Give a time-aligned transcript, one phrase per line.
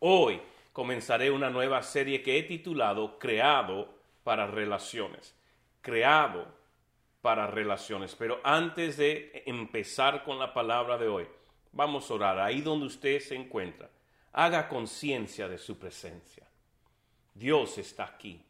[0.00, 0.38] Hoy
[0.74, 3.88] comenzaré una nueva serie que he titulado Creado
[4.22, 5.34] para Relaciones.
[5.80, 6.59] Creado
[7.20, 8.14] para relaciones.
[8.14, 11.26] Pero antes de empezar con la palabra de hoy,
[11.72, 12.38] vamos a orar.
[12.38, 13.90] Ahí donde usted se encuentra,
[14.32, 16.46] haga conciencia de su presencia.
[17.34, 18.44] Dios está aquí.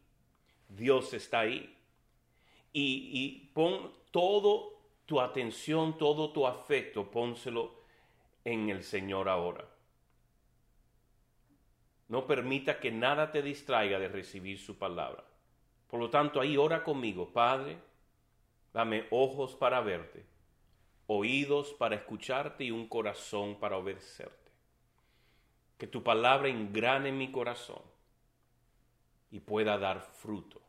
[0.67, 1.77] Dios está ahí.
[2.73, 7.81] Y, pon todo tu atención, todo tu afecto, pónselo
[8.45, 9.65] en el Señor ahora.
[12.07, 15.23] No permita que nada te distraiga de recibir su palabra.
[15.89, 17.90] Por lo tanto, ahí ora conmigo, Padre
[18.73, 20.25] Dame ojos para verte,
[21.07, 24.51] oídos para escucharte y un corazón para obedecerte.
[25.77, 27.81] Que tu palabra engrane mi corazón
[29.31, 30.61] y pueda dar fruto.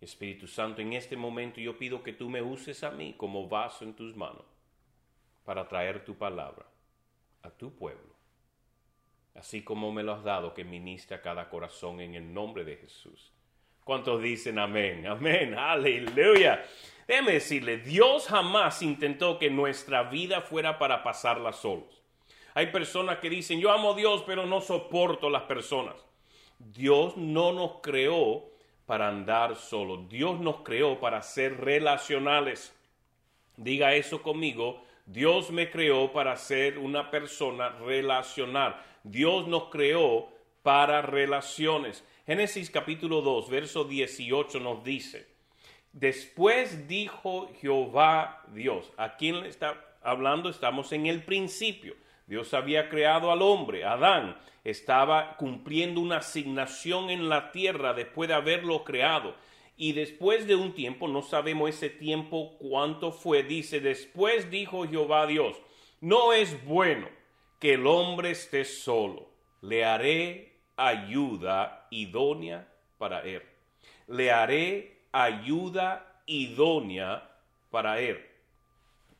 [0.00, 3.84] Espíritu Santo, en este momento yo pido que tú me uses a mí como vaso
[3.84, 4.44] en tus manos
[5.44, 6.66] para traer tu palabra
[7.42, 8.14] a tu pueblo,
[9.34, 12.76] así como me lo has dado que ministre a cada corazón en el nombre de
[12.76, 13.33] Jesús.
[13.84, 15.06] ¿Cuántos dicen amén?
[15.06, 16.64] Amén, aleluya.
[17.06, 22.02] Déjeme decirle, Dios jamás intentó que nuestra vida fuera para pasarla solos.
[22.54, 25.96] Hay personas que dicen, yo amo a Dios, pero no soporto las personas.
[26.58, 28.44] Dios no nos creó
[28.86, 30.08] para andar solos.
[30.08, 32.74] Dios nos creó para ser relacionales.
[33.56, 34.82] Diga eso conmigo.
[35.04, 38.80] Dios me creó para ser una persona relacional.
[39.02, 40.28] Dios nos creó
[40.64, 42.02] para relaciones.
[42.26, 45.28] Génesis capítulo 2, verso 18 nos dice,
[45.92, 50.48] después dijo Jehová Dios, ¿a quién le está hablando?
[50.48, 51.94] Estamos en el principio.
[52.26, 58.34] Dios había creado al hombre, Adán estaba cumpliendo una asignación en la tierra después de
[58.34, 59.36] haberlo creado.
[59.76, 65.26] Y después de un tiempo, no sabemos ese tiempo cuánto fue, dice, después dijo Jehová
[65.26, 65.60] Dios,
[66.00, 67.10] no es bueno
[67.58, 69.28] que el hombre esté solo,
[69.60, 72.68] le haré ayuda idónea
[72.98, 73.42] para él.
[74.08, 77.30] Le haré ayuda idónea
[77.70, 78.24] para él.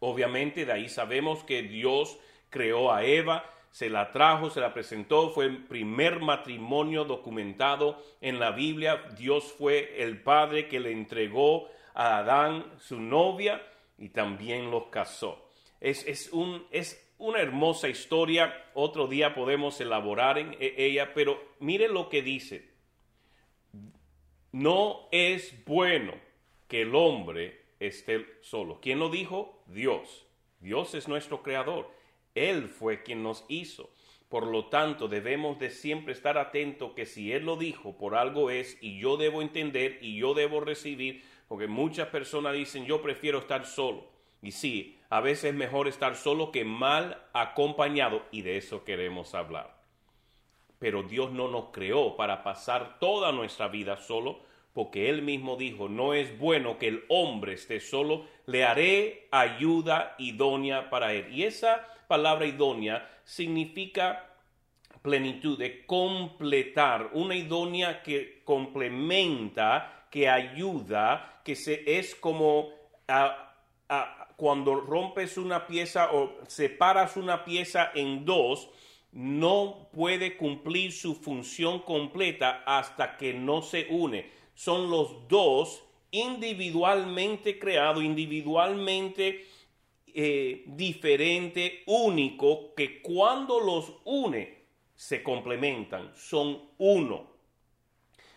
[0.01, 2.19] Obviamente de ahí sabemos que Dios
[2.51, 8.39] creó a Eva, se la trajo, se la presentó, fue el primer matrimonio documentado en
[8.39, 9.03] la Biblia.
[9.19, 13.61] Dios fue el padre que le entregó a Adán su novia
[13.99, 15.51] y también los casó.
[15.81, 21.43] Es, es, un, es una hermosa historia, otro día podemos elaborar en e-, ella, pero
[21.61, 22.71] mire lo que dice.
[24.53, 26.15] No es bueno
[26.69, 28.79] que el hombre esté solo.
[28.81, 29.63] ¿Quién lo dijo?
[29.67, 30.27] Dios.
[30.61, 31.91] Dios es nuestro creador.
[32.35, 33.91] Él fue quien nos hizo.
[34.29, 38.51] Por lo tanto, debemos de siempre estar atentos que si Él lo dijo, por algo
[38.51, 43.39] es, y yo debo entender y yo debo recibir, porque muchas personas dicen, yo prefiero
[43.39, 44.14] estar solo.
[44.44, 49.34] Y sí, a veces es mejor estar solo que mal acompañado y de eso queremos
[49.34, 49.75] hablar.
[50.78, 54.41] Pero Dios no nos creó para pasar toda nuestra vida solo,
[54.75, 60.14] porque Él mismo dijo, no es bueno que el hombre esté solo, le haré ayuda
[60.19, 61.32] idónea para Él.
[61.32, 64.31] Y esa palabra idónea significa
[65.05, 72.70] plenitud, de completar, una idónea que complementa, que ayuda, que se, es como
[73.06, 73.55] a,
[73.88, 78.69] a, cuando rompes una pieza o separas una pieza en dos,
[79.13, 84.31] no puede cumplir su función completa hasta que no se une.
[84.55, 89.47] Son los dos individualmente creados, individualmente
[90.07, 94.65] eh, diferente, único, que cuando los une
[94.95, 97.35] se complementan, son uno.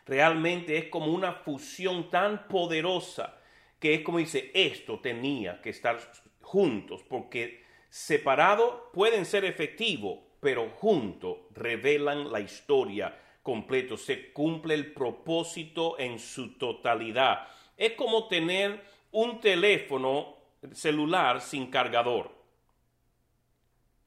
[0.05, 3.37] Realmente es como una fusión tan poderosa
[3.79, 5.99] que es como dice, esto tenía que estar
[6.41, 14.93] juntos, porque separados pueden ser efectivos, pero juntos revelan la historia completo, se cumple el
[14.93, 17.47] propósito en su totalidad.
[17.77, 20.35] Es como tener un teléfono
[20.73, 22.31] celular sin cargador.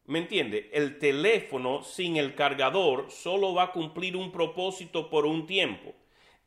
[0.07, 0.71] ¿Me entiende?
[0.73, 5.95] El teléfono sin el cargador solo va a cumplir un propósito por un tiempo.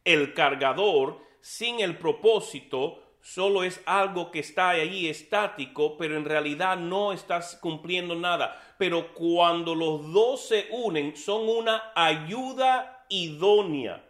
[0.03, 6.77] El cargador sin el propósito solo es algo que está ahí estático, pero en realidad
[6.77, 8.75] no estás cumpliendo nada.
[8.77, 14.03] Pero cuando los dos se unen, son una ayuda idónea.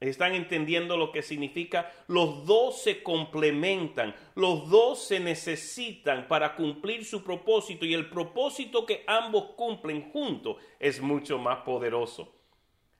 [0.00, 1.92] ¿Están entendiendo lo que significa?
[2.08, 8.86] Los dos se complementan, los dos se necesitan para cumplir su propósito y el propósito
[8.86, 12.34] que ambos cumplen juntos es mucho más poderoso.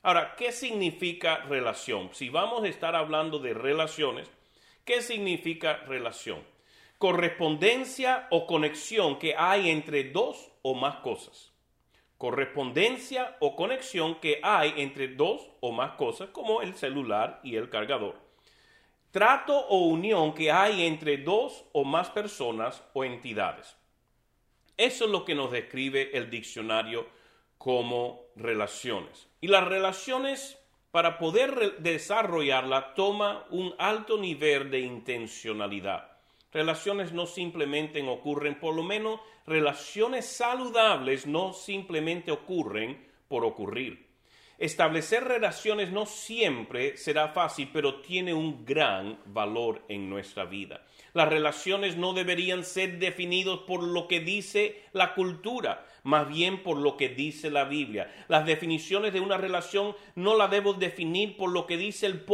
[0.02, 2.10] Ahora, ¿qué significa relación?
[2.12, 4.30] Si vamos a estar hablando de relaciones,
[4.84, 6.42] ¿qué significa relación?
[6.98, 11.54] Correspondencia o conexión que hay entre dos o más cosas
[12.24, 17.68] correspondencia o conexión que hay entre dos o más cosas como el celular y el
[17.68, 18.18] cargador.
[19.10, 23.76] Trato o unión que hay entre dos o más personas o entidades.
[24.78, 27.06] Eso es lo que nos describe el diccionario
[27.58, 29.28] como relaciones.
[29.42, 30.58] Y las relaciones,
[30.94, 36.08] para poder desarrollarla, toma un alto nivel de intencionalidad.
[36.52, 44.06] Relaciones no simplemente ocurren, por lo menos relaciones saludables no simplemente ocurren por ocurrir.
[44.56, 50.86] Establecer relaciones no siempre será fácil, pero tiene un gran valor en nuestra vida.
[51.12, 56.76] Las relaciones no deberían ser definidas por lo que dice la cultura, más bien por
[56.76, 58.10] lo que dice la Biblia.
[58.28, 62.24] Las definiciones de una relación no la debo definir por lo que dice el,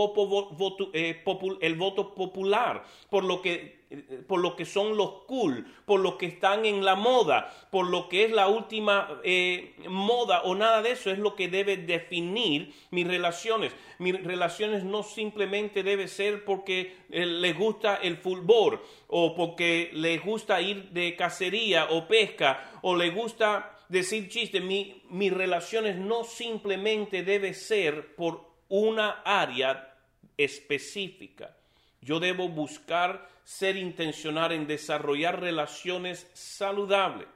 [0.93, 1.25] eh,
[1.61, 3.80] el voto popular, por lo que
[4.27, 8.09] por lo que son los cool, por lo que están en la moda, por lo
[8.09, 12.73] que es la última eh, moda o nada de eso es lo que debe definir
[12.91, 13.73] mis relaciones.
[13.99, 20.23] Mis relaciones no simplemente debe ser porque eh, les gusta el fútbol o porque les
[20.25, 24.63] gusta ir de cacería o pesca o les gusta decir chistes.
[24.63, 29.95] Mi, mis relaciones no simplemente debe ser por una área
[30.37, 31.57] específica.
[32.01, 37.27] Yo debo buscar ser intencional en desarrollar relaciones saludables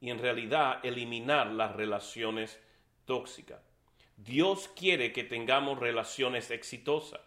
[0.00, 2.60] y en realidad eliminar las relaciones
[3.06, 3.60] tóxicas.
[4.16, 7.20] Dios quiere que tengamos relaciones exitosas.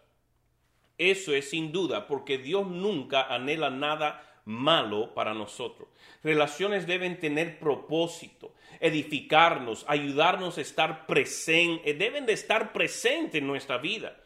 [0.96, 5.90] Eso es sin duda porque Dios nunca anhela nada malo para nosotros.
[6.24, 13.76] Relaciones deben tener propósito, edificarnos, ayudarnos a estar presentes, deben de estar presentes en nuestra
[13.76, 14.16] vida.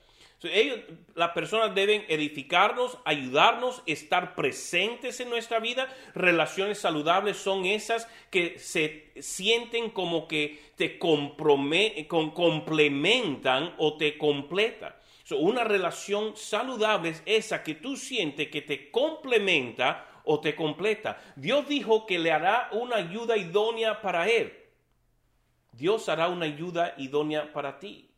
[0.44, 0.80] Ellos,
[1.14, 5.88] las personas deben edificarnos, ayudarnos, estar presentes en nuestra vida.
[6.14, 14.94] Relaciones saludables son esas que se sienten como que te complementan o te completan.
[15.30, 21.20] una relación saludable es esa que tú sientes que te complementa o te completa.
[21.36, 24.52] Dios dijo que le hará una ayuda idónea para él.
[25.72, 28.11] Dios hará una ayuda idónea para ti.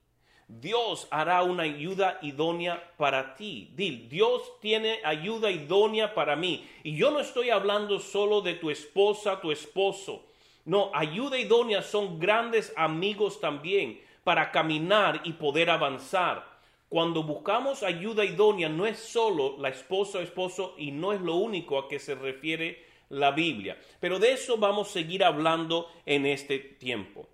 [0.48, 3.70] Dios hará una ayuda idónea para ti.
[3.74, 6.68] Dil, Dios tiene ayuda idónea para mí.
[6.82, 10.24] Y yo no estoy hablando solo de tu esposa, tu esposo.
[10.64, 16.54] No, ayuda idónea son grandes amigos también para caminar y poder avanzar.
[16.88, 21.34] Cuando buscamos ayuda idónea no es solo la esposa o esposo y no es lo
[21.34, 23.78] único a que se refiere la Biblia.
[24.00, 27.28] Pero de eso vamos a seguir hablando en este tiempo.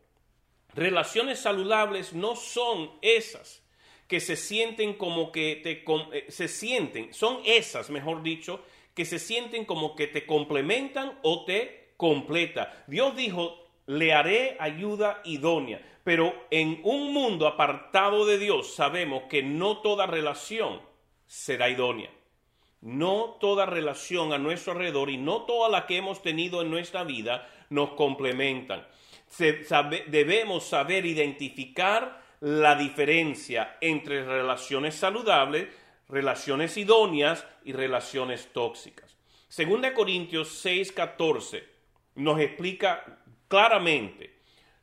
[0.75, 3.62] Relaciones saludables no son esas
[4.07, 5.85] que se sienten como que te
[6.17, 8.61] eh, se sienten, son esas, mejor dicho,
[8.95, 12.85] que se sienten como que te complementan o te completa.
[12.87, 19.43] Dios dijo, le haré ayuda idónea, pero en un mundo apartado de Dios sabemos que
[19.43, 20.81] no toda relación
[21.27, 22.11] será idónea.
[22.81, 27.05] No toda relación a nuestro alrededor y no toda la que hemos tenido en nuestra
[27.05, 28.87] vida nos complementan
[29.39, 35.69] debemos saber identificar la diferencia entre relaciones saludables,
[36.09, 39.17] relaciones idóneas y relaciones tóxicas.
[39.49, 41.65] Segunda Corintios 6:14
[42.17, 43.19] nos explica
[43.49, 44.35] claramente,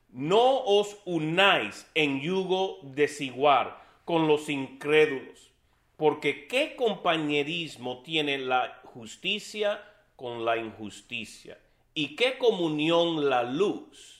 [0.09, 3.75] no os unáis en yugo desigual
[4.05, 5.51] con los incrédulos,
[5.97, 9.83] porque qué compañerismo tiene la justicia
[10.15, 11.59] con la injusticia
[11.93, 14.16] y qué comunión la luz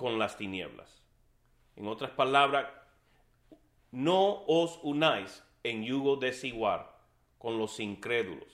[0.00, 1.04] con las tinieblas.
[1.76, 2.66] En otras palabras,
[3.90, 6.86] no os unáis en yugo desigual
[7.36, 8.48] con los incrédulos.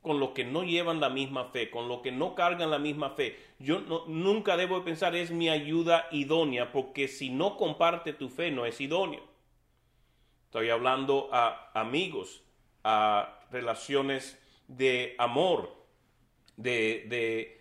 [0.00, 3.10] con los que no llevan la misma fe, con los que no cargan la misma
[3.10, 3.38] fe.
[3.60, 8.66] Yo nunca debo pensar es mi ayuda idónea, porque si no comparte tu fe no
[8.66, 9.22] es idóneo.
[10.46, 12.42] Estoy hablando a amigos,
[12.82, 15.72] a relaciones de amor,
[16.56, 17.60] de, de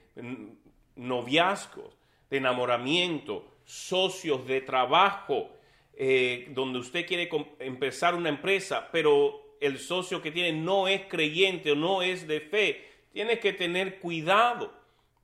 [0.96, 2.01] noviazgos,
[2.32, 5.52] de enamoramiento, socios de trabajo,
[5.94, 11.74] eh, donde usted quiere empezar una empresa, pero el socio que tiene no es creyente
[11.74, 14.74] o no es de fe, tiene que tener cuidado,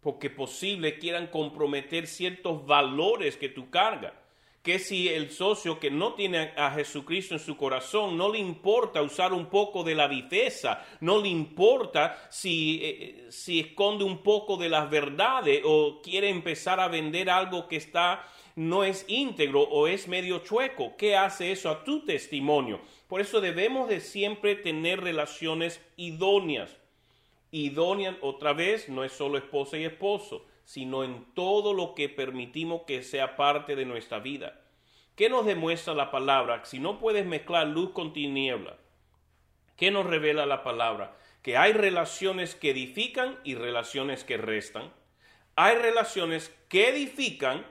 [0.01, 4.13] porque posible quieran comprometer ciertos valores que tú cargas
[4.67, 9.01] que si el socio que no tiene a Jesucristo en su corazón no le importa
[9.01, 14.57] usar un poco de la viveza, no le importa si, eh, si esconde un poco
[14.57, 19.87] de las verdades o quiere empezar a vender algo que está no es íntegro o
[19.87, 22.81] es medio chueco, ¿qué hace eso a tu testimonio?
[23.07, 26.75] Por eso debemos de siempre tener relaciones idóneas.
[27.51, 32.81] Idóneas, otra vez, no es solo esposa y esposo sino en todo lo que permitimos
[32.85, 34.59] que sea parte de nuestra vida.
[35.15, 36.65] ¿Qué nos demuestra la palabra?
[36.65, 38.75] Si no puedes mezclar luz con tiniebla,
[39.77, 41.15] ¿qué nos revela la palabra?
[41.41, 44.91] Que hay relaciones que edifican y relaciones que restan.
[45.55, 47.65] Hay relaciones que edifican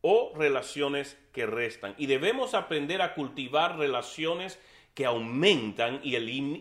[0.00, 1.94] o relaciones que restan.
[1.98, 4.58] Y debemos aprender a cultivar relaciones
[4.94, 6.16] que aumentan y,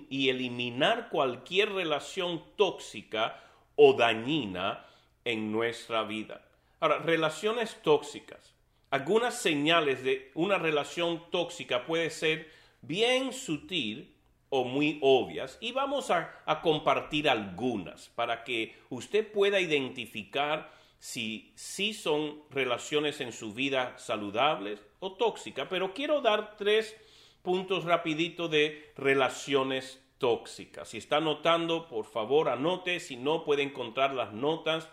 [0.10, 3.42] y eliminar cualquier relación tóxica
[3.78, 4.84] o dañina
[5.28, 6.42] en nuestra vida.
[6.80, 8.56] Ahora, relaciones tóxicas.
[8.90, 12.50] Algunas señales de una relación tóxica puede ser
[12.82, 14.16] bien sutil
[14.50, 16.32] o muy obvias y vamos a,
[16.62, 21.54] compartir algunas para que usted pueda identificar si,
[21.94, 25.68] son relaciones en su vida saludables o tóxicas.
[25.70, 26.96] Pero quiero dar tres
[27.42, 30.88] puntos rapidito de relaciones tóxicas.
[30.88, 34.90] Si está anotando, por favor anote, si no puede encontrar las notas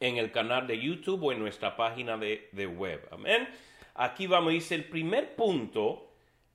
[0.00, 3.06] en el canal de YouTube o en nuestra página de, web.
[3.10, 3.48] Amén.
[3.94, 6.10] Aquí vamos, dice el primer punto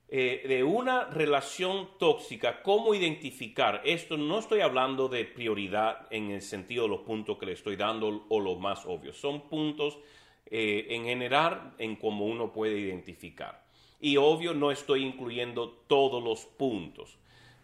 [0.08, 3.80] eh, de una relación tóxica, cómo identificar.
[3.84, 7.76] Esto no estoy hablando de prioridad en el sentido de los puntos que le estoy
[7.76, 9.16] dando o los más obvios.
[9.16, 9.98] Son puntos
[10.46, 13.64] eh, en general en cómo uno puede identificar.
[14.00, 17.18] Y obvio no estoy incluyendo todos los puntos.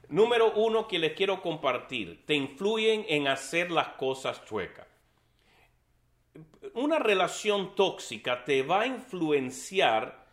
[0.08, 4.85] Número uno que les quiero compartir, te influyen en hacer las cosas chuecas
[6.76, 10.26] una relación tóxica te va a influenciar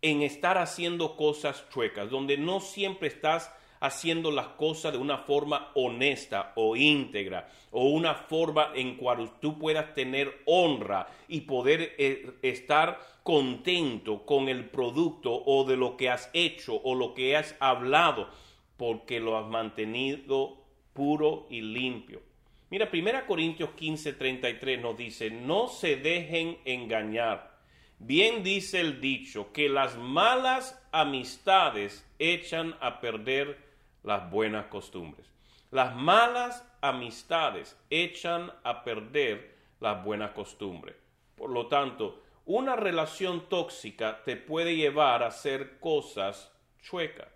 [0.00, 5.70] en estar haciendo cosas chuecas, donde no siempre estás haciendo las cosas de una forma
[5.74, 12.32] honesta o íntegra, o una forma en cual tú puedas tener honra y poder eh,
[12.40, 17.54] estar contento con el producto o de lo que has hecho o lo que has
[17.60, 18.30] hablado,
[18.78, 20.64] porque lo has mantenido
[20.94, 22.29] puro y limpio.
[22.70, 27.58] Mira, 1 Corintios 15, 33 nos dice, no se dejen engañar.
[27.98, 33.58] Bien dice el dicho, que las malas amistades echan a perder
[34.04, 35.26] las buenas costumbres.
[35.72, 40.94] Las malas amistades echan a perder las buenas costumbres.
[41.34, 47.28] Por lo tanto, una relación tóxica te puede llevar a hacer cosas chuecas.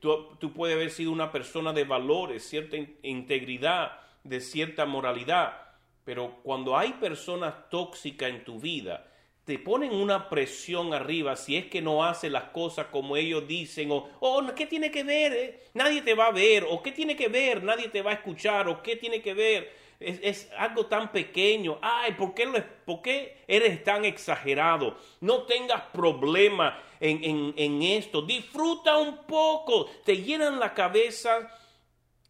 [0.00, 5.56] tú, tú puedes haber sido una persona de valores, cierta integridad, de cierta moralidad,
[6.04, 9.06] pero cuando hay personas tóxicas en tu vida,
[9.44, 13.90] te ponen una presión arriba si es que no hace las cosas como ellos dicen,
[13.90, 15.32] o, oh, ¿qué tiene que ver?
[15.32, 15.60] Eh?
[15.74, 17.62] Nadie te va a ver, o ¿qué tiene que ver?
[17.62, 19.82] Nadie te va a escuchar, o ¿qué tiene que ver?
[19.98, 21.78] Es, algo tan pequeño.
[21.80, 22.46] Ay, ¿por qué,
[22.84, 24.96] ¿por qué, eres tan exagerado?
[25.20, 28.22] No tengas problema en, en, en esto.
[28.22, 29.86] Disfruta un poco.
[30.04, 31.48] Te llenan la cabeza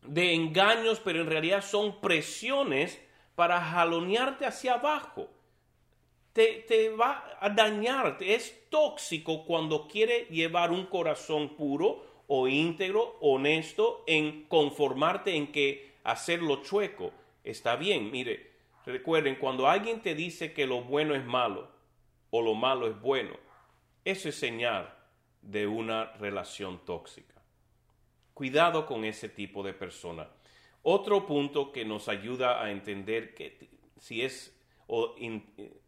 [0.03, 3.01] de engaños, pero en realidad son presiones
[3.35, 5.29] para jalonearte hacia abajo.
[6.33, 8.35] Te, te, va a dañarte.
[8.35, 15.93] Es tóxico cuando quiere llevar un corazón puro o íntegro, honesto, en conformarte en que
[16.05, 17.13] hacerlo chueco
[17.45, 18.11] está bien.
[18.11, 18.51] Mire,
[18.87, 21.69] recuerden, cuando alguien te dice que lo bueno es malo
[22.31, 23.37] o lo malo es bueno,
[24.05, 24.93] eso es señal
[25.43, 27.32] de una relación tóxica.
[28.35, 30.29] Cuidado con ese tipo de persona.
[30.83, 35.15] Otro punto que nos ayuda a entender que si es o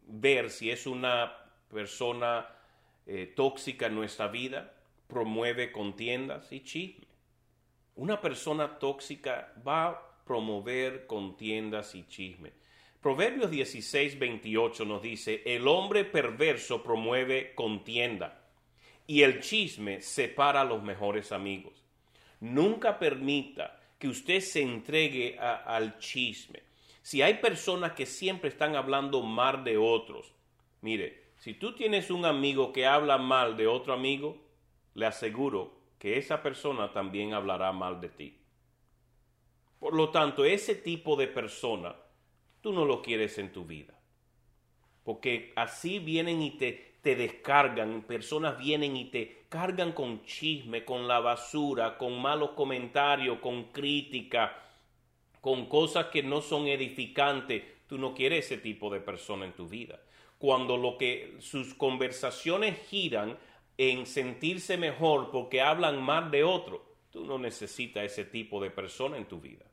[0.07, 1.31] ver si es una
[1.69, 2.47] persona
[3.05, 4.73] eh, tóxica en nuestra vida,
[5.07, 7.05] promueve contiendas y chisme.
[7.95, 12.51] Una persona tóxica va a promover contiendas y chisme.
[13.01, 18.41] Proverbios 16, 28 nos dice, el hombre perverso promueve contienda
[19.05, 21.84] y el chisme separa los mejores amigos.
[22.45, 26.61] Nunca permita que usted se entregue al chisme.
[27.01, 30.31] Si hay personas que siempre están hablando mal de otros,
[30.81, 34.37] mire, si tú tienes un amigo que habla mal de otro amigo,
[34.93, 38.37] le aseguro que esa persona también hablará mal de ti.
[39.79, 41.95] Por lo tanto, ese tipo de persona,
[42.61, 43.99] tú no lo quieres en tu vida.
[45.03, 51.07] Porque así vienen y te, te descargan, personas vienen y te cargan con chisme, con
[51.07, 54.59] la basura, con malos comentarios, con crítica,
[55.39, 57.61] con cosas que no son edificantes.
[57.85, 59.99] Tú no quieres ese tipo de persona en tu vida.
[60.39, 63.37] Cuando lo que sus conversaciones giran
[63.77, 69.17] en sentirse mejor porque hablan mal de otro, tú no necesitas ese tipo de persona
[69.17, 69.65] en tu vida.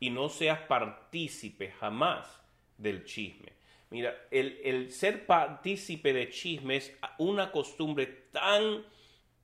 [0.00, 2.40] Y no seas partícipe jamás
[2.78, 3.52] del chisme.
[3.92, 8.86] Mira, el, ser partícipe de chisme es una costumbre tan,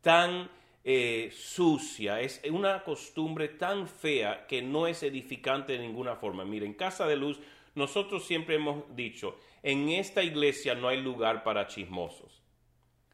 [0.01, 0.51] tan
[0.85, 6.47] eh, sucia, es una costumbre tan fea que no es edificante de ninguna forma.
[6.47, 7.39] Mira, en Casa de Luz
[7.75, 12.43] nosotros siempre hemos dicho, en esta iglesia no hay lugar para chismosos.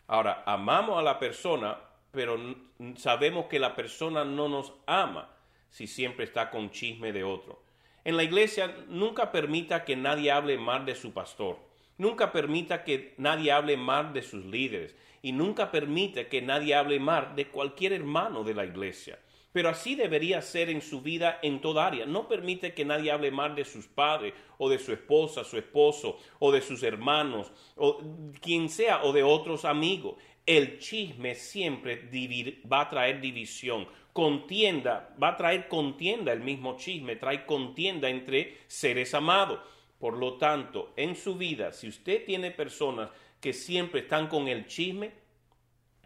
[0.07, 1.77] Ahora, amamos a la persona,
[2.13, 2.39] pero
[2.95, 5.35] sabemos que la persona no nos ama
[5.69, 7.64] si siempre está con chisme de otro.
[8.05, 11.59] En la iglesia nunca permita que nadie hable mal de su pastor.
[11.97, 14.95] Nunca permita que nadie hable mal de sus líderes.
[15.23, 19.19] Y nunca permita que nadie hable mal de cualquier hermano de la iglesia.
[19.53, 22.05] Pero así debería ser en su vida en toda área.
[22.05, 26.19] No permite que nadie hable mal de sus padres o de su esposa, su esposo
[26.41, 28.01] o de sus hermanos o
[28.41, 30.17] quien sea o de otros amigos.
[30.47, 32.09] El chisme siempre
[32.71, 38.59] va a traer división contienda, va a traer contienda el mismo chisme, trae contienda entre
[38.69, 39.61] seres amados.
[39.99, 43.11] Por lo tanto, en su vida, si usted tiene personas
[43.41, 45.13] que siempre están con el chisme,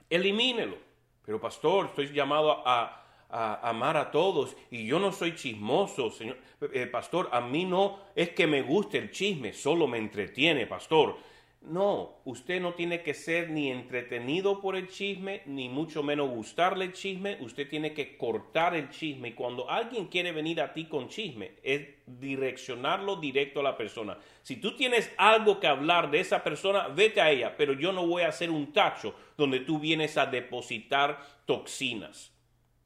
[0.08, 0.76] elimínelo.
[1.24, 2.94] Pero pastor, estoy llamado a,
[3.30, 6.38] amar a todos y yo no soy chismoso, señor.
[6.72, 11.18] Eh, pastor, a mí no es que me guste el chisme, solo me entretiene, pastor.
[11.60, 16.86] No, usted no tiene que ser ni entretenido por el chisme, ni mucho menos gustarle
[16.86, 17.36] el chisme.
[17.40, 19.28] Usted tiene que cortar el chisme.
[19.28, 24.16] Y cuando alguien quiere venir a ti con chisme, es direccionarlo directo a la persona.
[24.42, 27.56] Si tú tienes algo que hablar de esa persona, vete a ella.
[27.56, 32.32] Pero yo no voy a hacer un tacho donde tú vienes a depositar toxinas.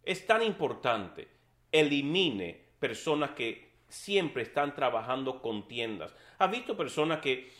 [0.02, 1.28] Es tan importante.
[1.70, 6.16] Elimine personas que siempre están trabajando con tiendas.
[6.38, 7.50] ¿Has visto personas que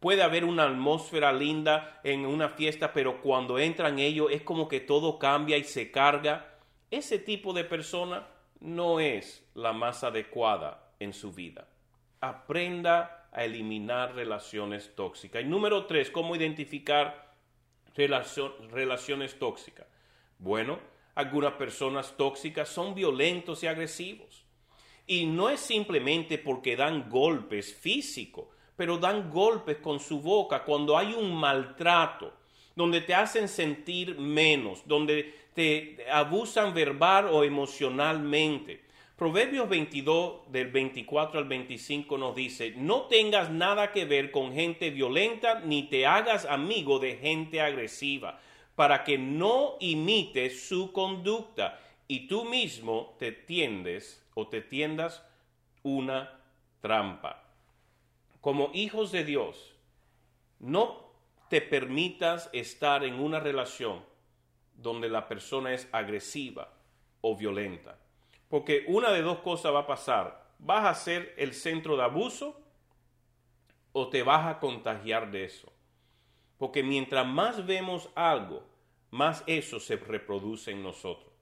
[0.00, 4.80] puede haber una atmósfera linda en una fiesta, pero cuando entran ellos es como que
[4.80, 6.58] todo cambia y se carga.
[6.90, 8.26] Ese tipo de persona
[8.60, 11.68] no es la más adecuada en su vida.
[12.20, 15.42] Aprenda a eliminar relaciones tóxicas.
[15.42, 17.34] Y número tres, ¿cómo identificar
[17.94, 19.86] relaciones tóxicas?
[20.38, 20.78] Bueno,
[21.14, 24.44] algunas personas tóxicas son violentos y agresivos.
[25.06, 30.96] Y no es simplemente porque dan golpes físicos, pero dan golpes con su boca cuando
[30.96, 32.32] hay un maltrato,
[32.76, 38.84] donde te hacen sentir menos, donde te abusan verbal o emocionalmente.
[39.16, 44.90] Proverbios 22 del 24 al 25 nos dice, no tengas nada que ver con gente
[44.90, 48.38] violenta ni te hagas amigo de gente agresiva,
[48.76, 55.24] para que no imites su conducta y tú mismo te tiendes o te tiendas
[55.82, 56.40] una
[56.80, 57.47] trampa
[58.40, 59.74] como hijos de Dios,
[60.58, 61.08] no
[61.48, 64.04] te permitas estar en una relación
[64.74, 66.72] donde la persona es agresiva
[67.20, 67.98] o violenta.
[68.48, 70.46] Porque una de dos cosas va a pasar.
[70.58, 72.60] Vas a ser el centro de abuso
[73.92, 75.72] o te vas a contagiar de eso.
[76.58, 78.64] Porque mientras más vemos algo,
[79.10, 81.32] más eso se reproduce en nosotros.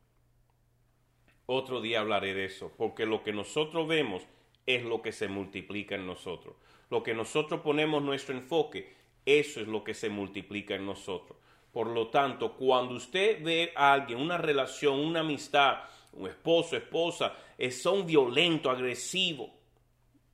[1.47, 4.27] Otro día hablaré de eso, porque lo que nosotros vemos
[4.67, 6.57] es lo que se multiplica en nosotros
[6.91, 8.95] lo que nosotros ponemos nuestro enfoque,
[9.25, 11.39] eso es lo que se multiplica en nosotros.
[11.73, 15.79] Por lo tanto, cuando usted ve a alguien, una relación, una amistad,
[16.13, 17.35] un esposo, esposa,
[17.71, 19.51] son violentos, agresivos,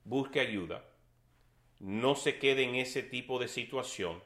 [0.04, 0.84] busque ayuda.
[1.80, 4.22] No se quede en ese tipo de situación.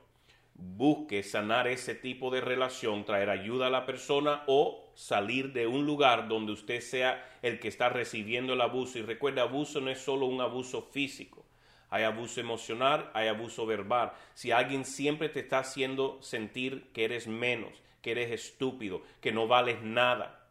[0.55, 5.87] Busque sanar ese tipo de relación, traer ayuda a la persona o salir de un
[5.87, 8.99] lugar donde usted sea el que está recibiendo el abuso.
[8.99, 11.46] Y recuerde, abuso no es solo un abuso físico
[11.91, 14.13] hay abuso emocional, hay abuso verbal.
[14.35, 17.73] Si alguien siempre te está haciendo sentir que eres menos,
[18.03, 20.49] que eres estúpido, que no vales nada,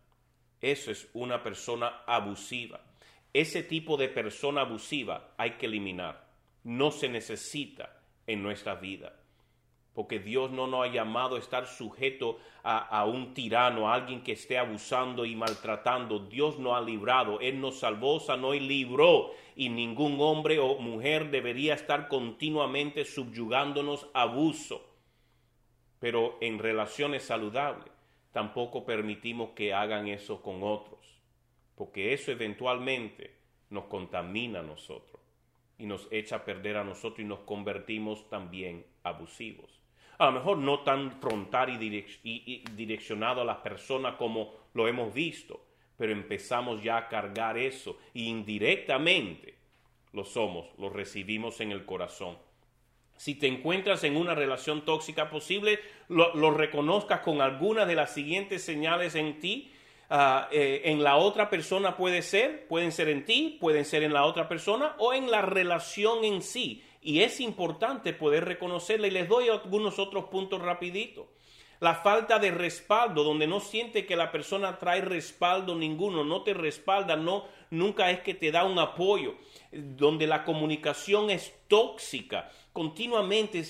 [0.62, 2.82] eso es una persona abusiva.
[3.34, 6.26] Ese tipo de persona abusiva hay que eliminar.
[6.64, 9.14] No se necesita en nuestra vida.
[9.96, 14.34] Porque Dios no nos ha llamado a estar sujeto a, un tirano, a alguien que
[14.34, 16.20] esté abusando y maltratando.
[16.20, 21.32] Dios nos ha librado, Él nos salvó, sanó y libró, y ningún hombre o mujer
[21.32, 24.86] debería estar continuamente subyugándonos a abuso.
[26.00, 27.94] Pero en relaciones saludables,
[28.34, 31.22] tampoco permitimos que hagan eso con otros,
[31.76, 33.38] porque eso eventualmente
[33.70, 35.22] nos contamina a nosotros
[35.78, 39.85] y nos echa a perder a nosotros y nos convertimos también abusivos
[40.18, 45.62] a lo mejor no tan frontal y, direccionado a las personas como lo hemos visto,
[45.98, 49.56] pero empezamos ya a cargar eso e indirectamente
[50.14, 52.38] lo somos, lo recibimos en el corazón.
[53.18, 58.64] Si te encuentras en una relación tóxica posible, lo, reconozcas con alguna de las siguientes
[58.64, 59.72] señales en ti.
[60.10, 64.14] Ah, eh, en la otra persona puede ser, pueden ser en ti, pueden ser en
[64.14, 69.12] la otra persona o en la relación en sí y es importante poder reconocerla y
[69.12, 71.28] les doy algunos otros puntos rapidito.
[71.80, 76.56] La falta de respaldo, donde no siente que la persona trae respaldo ninguno, no te
[76.56, 79.36] respalda, no, nunca es que te da un apoyo,
[79.72, 83.64] donde la comunicación es tóxica, continuamente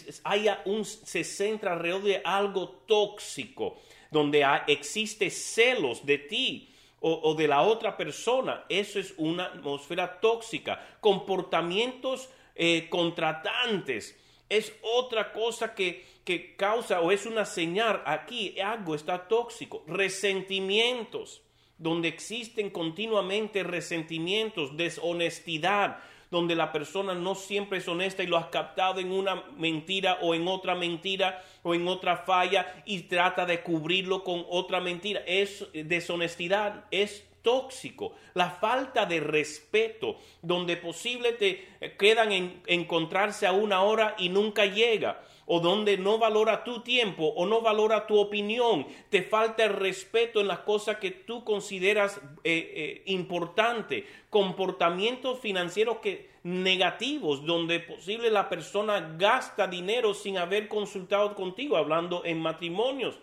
[0.64, 6.72] un, se centra alrededor de algo tóxico, donde existe celos de ti,
[7.08, 8.66] o, de la otra persona.
[8.68, 10.98] Eso es una atmósfera tóxica.
[11.00, 14.18] Comportamientos eh, contratantes.
[14.50, 18.02] Es otra cosa que, que causa o es una señal.
[18.06, 19.84] Aquí algo está tóxico.
[19.88, 21.42] Resentimientos,
[21.78, 26.00] donde existen continuamente resentimientos, deshonestidad,
[26.32, 30.34] donde la persona no siempre es honesta y lo has captado en una mentira o
[30.34, 35.22] en otra mentira o en otra falla y trata de cubrirlo con otra mentira.
[35.26, 41.66] Es deshonestidad, es tóxico, la falta de respeto, donde posible te
[41.98, 47.28] quedan en encontrarse a una hora y nunca llega, o donde no valora tu tiempo
[47.28, 52.20] o no valora tu opinión, te falta el respeto en las cosas que tú consideras
[52.44, 60.68] eh, eh, importante, comportamientos financieros que negativos, donde posible la persona gasta dinero sin haber
[60.68, 63.20] consultado contigo, hablando en matrimonios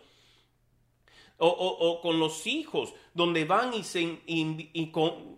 [1.45, 4.19] o, con los hijos, donde van y, se,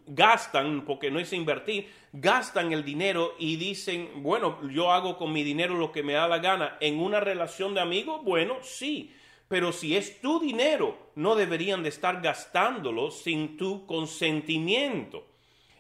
[0.07, 5.43] gastan, porque no es invertir, gastan el dinero y dicen, bueno, yo hago con mi
[5.43, 6.77] dinero lo que me da la gana.
[6.81, 9.13] En una relación de amigos, bueno, sí,
[9.49, 15.27] pero si es tu dinero, no deberían de estar gastándolo sin tu consentimiento.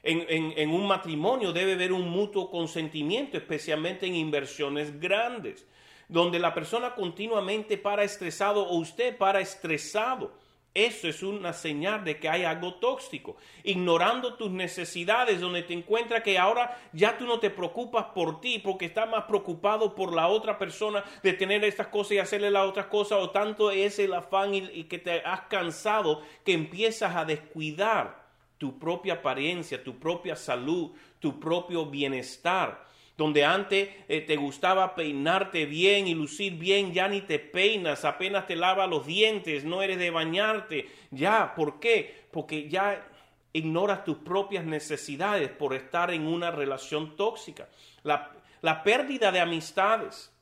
[0.02, 5.66] en, un matrimonio debe haber un mutuo consentimiento, especialmente en inversiones grandes
[6.14, 10.30] donde la persona continuamente para estresado o usted para estresado.
[10.72, 13.36] Eso es una señal de que hay algo tóxico.
[13.64, 18.60] Ignorando tus necesidades, donde te encuentras que ahora ya tú no te preocupas por ti,
[18.60, 22.68] porque estás más preocupado por la otra persona de tener estas cosas y hacerle las
[22.68, 27.16] otras cosas, o tanto es el afán y, y que te has cansado que empiezas
[27.16, 28.22] a descuidar
[28.58, 35.66] tu propia apariencia, tu propia salud, tu propio bienestar donde antes eh, te gustaba peinarte
[35.66, 39.98] bien y lucir bien, ya ni te peinas, apenas te lavas los dientes, no eres
[39.98, 42.24] de bañarte, ya, ¿por qué?
[42.32, 43.06] Porque ya
[43.52, 47.68] ignoras tus propias necesidades por estar en una relación tóxica.
[48.02, 50.32] La, la pérdida de amistades,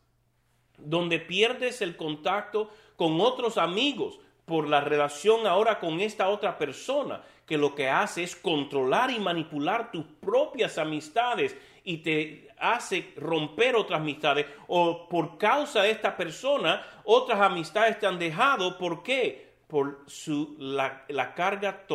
[0.78, 7.22] donde pierdes el contacto con otros amigos por la relación ahora con esta otra persona,
[7.46, 11.54] que lo que hace es controlar y manipular tus propias amistades
[11.84, 18.06] y te hace romper otras amistades o por causa de esta persona otras amistades te
[18.06, 18.78] han dejado.
[18.78, 19.52] ¿Por qué?
[19.66, 21.86] Por su, la, carga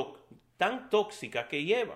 [0.58, 1.96] tan tóxica que lleva.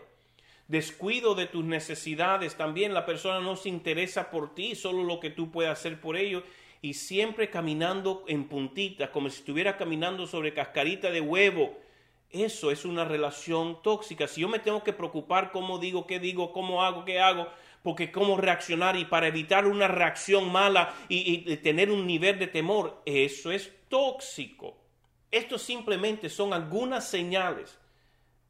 [0.68, 5.30] Descuido de tus necesidades, también la persona no se interesa por ti, solo lo que
[5.30, 6.44] tú puedes hacer por ellos
[6.82, 11.78] y siempre caminando en puntitas, como si estuviera caminando sobre cascarita de huevo.
[12.30, 14.28] Eso es una relación tóxica.
[14.28, 17.50] Si yo me tengo que preocupar cómo digo, qué digo, cómo hago, qué hago,
[17.84, 23.02] porque cómo reaccionar y para evitar una reacción mala y, tener un nivel de temor,
[23.06, 24.78] eso es tóxico.
[25.32, 27.80] Esto simplemente son algunas señales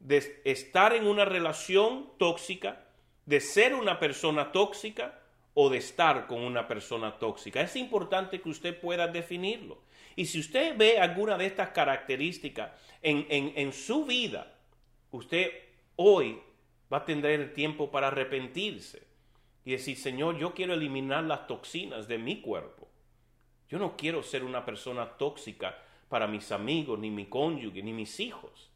[0.00, 2.84] de estar en una relación tóxica,
[3.24, 5.20] de ser una persona tóxica
[5.54, 7.60] o de estar con una persona tóxica.
[7.60, 9.78] Es importante que usted pueda definirlo.
[10.16, 14.52] Y si usted ve alguna de estas características en, en su vida,
[15.12, 15.50] usted
[15.96, 16.38] hoy
[16.92, 19.11] va a tener el tiempo para arrepentirse
[19.64, 22.88] y decir, Señor, yo quiero eliminar las toxinas de mi cuerpo.
[23.68, 28.20] Yo no quiero ser una persona tóxica para mis amigos, ni mi cónyuge, ni mis
[28.20, 28.70] hijos.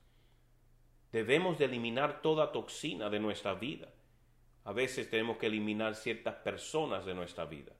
[1.12, 3.88] Debemos de eliminar toda toxina de nuestra vida.
[4.64, 7.72] A veces tenemos que eliminar ciertas personas de nuestra vida.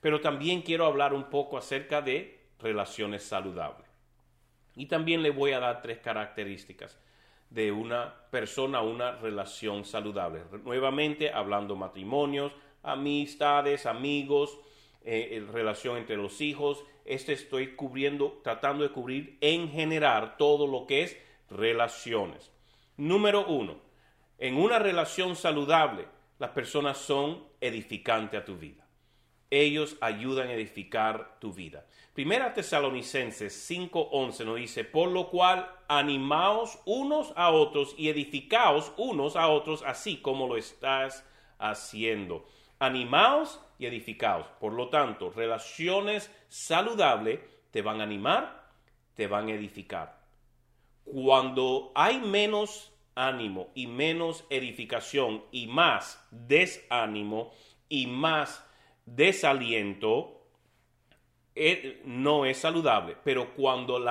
[0.00, 3.88] pero también quiero hablar un poco acerca de relaciones saludables.
[4.76, 6.98] Y también le voy a dar tres características
[7.54, 10.42] de una persona, una relación saludable.
[10.64, 14.58] Nuevamente hablando matrimonios, amistades, amigos,
[15.04, 16.84] eh, relación entre los hijos.
[17.04, 21.16] Este estoy cubriendo, tratando de cubrir en general todo lo que es
[21.48, 22.50] relaciones.
[22.96, 23.76] Número uno,
[24.38, 26.06] en una relación saludable,
[26.40, 28.83] las personas son edificantes a tu vida.
[29.54, 31.86] Ellos ayudan a edificar tu vida.
[32.12, 39.36] Primera Tesalonicenses 5:11 nos dice, por lo cual animaos unos a otros y edificaos unos
[39.36, 41.24] a otros así como lo estás
[41.58, 42.44] haciendo.
[42.80, 44.48] Animaos y edificaos.
[44.58, 47.38] Por lo tanto, relaciones saludables
[47.70, 48.72] te van a animar,
[49.14, 50.18] te van a edificar.
[51.04, 57.52] Cuando hay menos ánimo y menos edificación y más desánimo
[57.88, 58.64] y más
[59.06, 60.40] desaliento,
[61.54, 63.16] eh, no es saludable.
[63.24, 64.02] Pero cuando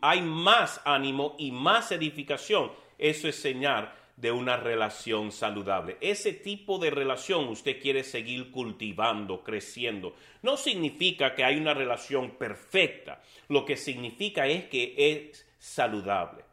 [0.00, 5.98] hay más ánimo y más edificación, eso es señal de una relación saludable.
[6.00, 10.14] Ese tipo de relación usted quiere seguir cultivando, creciendo.
[10.42, 13.22] No significa que hay una relación perfecta.
[13.48, 16.44] Lo que significa es que es saludable.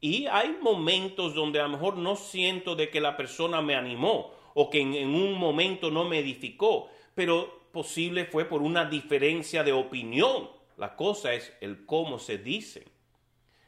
[0.00, 4.32] Y hay momentos donde a lo mejor no siento de que la persona me animó
[4.54, 9.72] o que en, un momento no me edificó, pero posible fue por una diferencia de
[9.72, 10.48] opinión.
[10.76, 12.86] La cosa es el cómo se dice.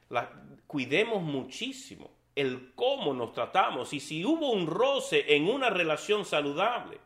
[0.08, 0.32] La,
[0.66, 6.98] cuidemos muchísimo el cómo nos tratamos y si hubo un roce en una relación saludable,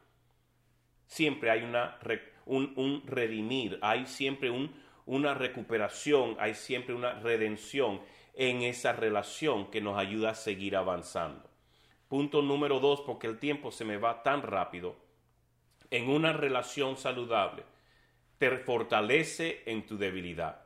[1.07, 1.99] siempre hay una,
[2.47, 4.75] un, redimir, hay siempre un,
[5.07, 8.01] una recuperación, hay siempre una redención
[8.35, 11.50] en esa relación que nos ayuda a seguir avanzando.
[12.11, 14.97] Punto número dos, porque el tiempo se me va tan rápido.
[15.93, 17.63] En una relación saludable,
[18.37, 20.61] te fortalece en tu debilidad.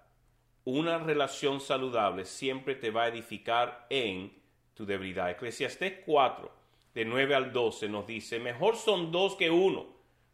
[0.65, 4.33] Una relación saludable siempre te va a edificar en
[4.73, 5.33] tu debilidad.
[5.33, 6.51] Eclesiastés 4,
[6.95, 9.85] de 9 al 12, nos dice, mejor son dos que uno,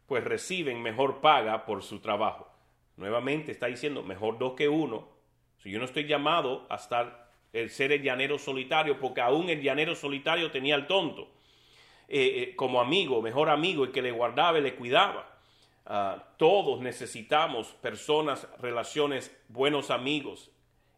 [0.05, 2.49] pues reciben mejor paga por su trabajo.
[2.95, 5.09] Nuevamente está diciendo, mejor dos que uno.
[5.57, 9.61] Si yo no estoy llamado a estar el ser el llanero solitario, porque aún el
[9.61, 11.29] llanero solitario tenía al tonto
[12.07, 15.27] eh, eh, como amigo, mejor amigo, el que le guardaba y le cuidaba.
[15.85, 20.51] Ah, todos necesitamos personas, relaciones, buenos amigos,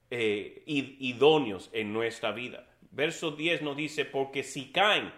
[0.09, 2.67] eh, idóneos en nuestra vida.
[2.91, 5.11] Verso 10 nos dice, porque si caen,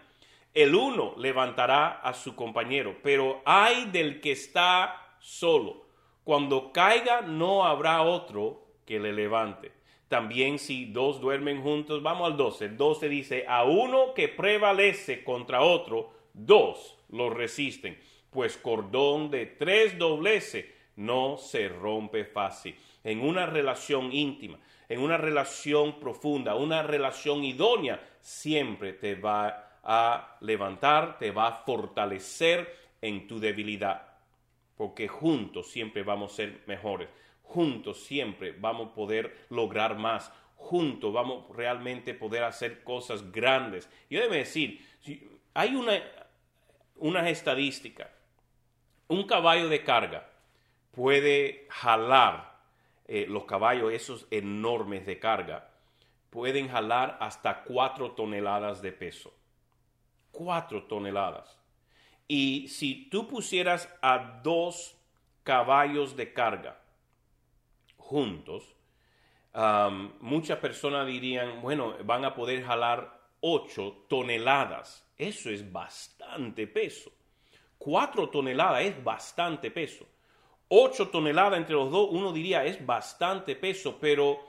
[0.54, 5.86] el uno levantará a su compañero, pero hay del que está solo.
[6.24, 9.72] Cuando caiga no habrá otro que le levante.
[10.08, 12.66] También si dos duermen juntos, vamos al 12.
[12.66, 17.98] El 12 dice, a uno que prevalece contra otro, dos lo resisten,
[18.30, 22.76] pues cordón de tres doblece no se rompe fácil.
[23.04, 30.38] En una relación íntima, en una relación profunda, una relación idónea, siempre te va a
[30.42, 34.08] levantar, te va a fortalecer en tu debilidad,
[34.78, 37.10] porque juntos siempre vamos a ser mejores
[37.46, 43.90] juntos siempre vamos a poder lograr más, juntos vamos realmente poder hacer cosas grandes.
[44.10, 44.86] Yo debo decir,
[45.54, 46.02] hay una,
[46.98, 48.12] una estadística,
[49.08, 50.30] un caballo de carga
[50.92, 52.56] puede jalar
[53.08, 55.70] eh, los caballos esos enormes de carga,
[56.30, 59.34] pueden jalar hasta cuatro toneladas de peso.
[60.32, 61.58] Cuatro toneladas.
[62.28, 64.98] Y si tú pusieras a dos
[65.44, 66.82] caballos de carga,
[68.06, 68.76] juntos,
[70.20, 75.08] muchas personas dirían, bueno, van a poder jalar 8 toneladas.
[75.18, 77.12] Eso es bastante peso.
[77.78, 80.06] 4 toneladas es bastante peso.
[80.68, 84.40] 8 toneladas entre los dos, uno diría es bastante peso, pero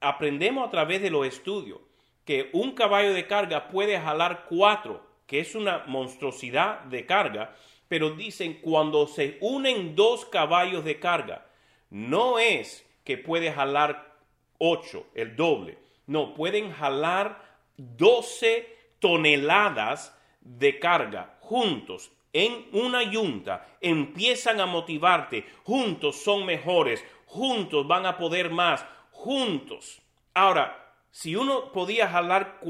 [0.00, 1.80] aprendemos a través de los estudios
[2.24, 7.54] que un caballo de carga puede jalar 4, que es una monstruosidad de carga,
[7.88, 11.46] pero dicen cuando se unen dos caballos de carga,
[11.90, 14.18] no es que puede jalar
[14.58, 15.78] 8, el doble.
[16.06, 17.42] No, pueden jalar
[17.78, 18.68] 12
[18.98, 23.66] toneladas de carga juntos en una yunta.
[23.80, 25.46] Empiezan a motivarte.
[25.64, 27.02] Juntos son mejores.
[27.24, 28.84] Juntos van a poder más.
[29.10, 30.02] Juntos.
[30.34, 32.60] Ahora, si uno podía jalar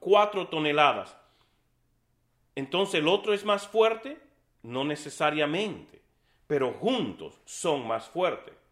[0.00, 1.16] 4 toneladas,
[2.56, 4.18] entonces el otro es más fuerte.
[4.64, 6.02] No necesariamente,
[6.48, 8.65] pero juntos son más fuertes.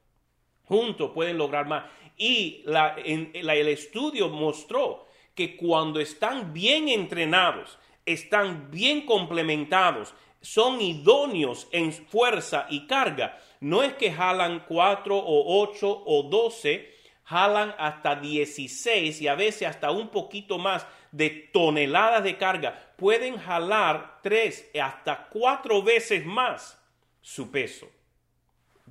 [0.67, 1.85] Juntos pueden lograr más.
[2.17, 11.69] Y la, el estudio mostró que cuando están bien entrenados, están bien complementados, son idóneos
[11.73, 13.39] en fuerza y carga.
[13.61, 19.69] No es que jalan cuatro o ocho o doce, jalan hasta 16 y a veces
[19.69, 22.93] hasta un poquito más de toneladas de carga.
[22.97, 26.79] Pueden jalar tres hasta cuatro veces más
[27.23, 27.89] su peso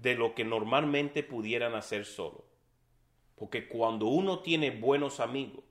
[0.03, 2.43] de lo que normalmente pudieran hacer solo.
[3.35, 5.63] Porque cuando uno tiene buenos amigos,